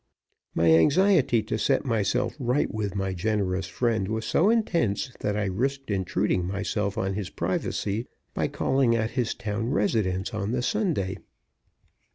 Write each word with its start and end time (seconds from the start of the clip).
My 0.55 0.71
anxiety 0.73 1.43
to 1.43 1.59
set 1.59 1.85
myself 1.85 2.35
right 2.39 2.73
with 2.73 2.95
my 2.95 3.13
generous 3.13 3.67
friend 3.67 4.07
was 4.07 4.25
so 4.25 4.49
intense 4.49 5.11
that 5.19 5.37
I 5.37 5.45
risked 5.45 5.91
intruding 5.91 6.43
myself 6.47 6.97
on 6.97 7.13
his 7.13 7.29
privacy 7.29 8.07
by 8.33 8.47
calling 8.47 8.95
at 8.95 9.11
his 9.11 9.35
town 9.35 9.69
residence 9.69 10.33
on 10.33 10.53
the 10.53 10.63
Sunday. 10.63 11.17